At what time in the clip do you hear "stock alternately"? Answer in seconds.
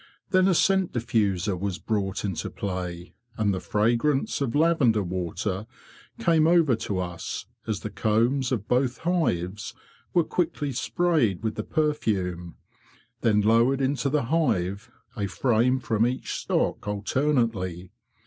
16.33-17.91